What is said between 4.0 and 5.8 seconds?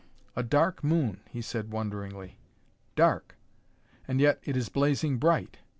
and yet it is blazing bright.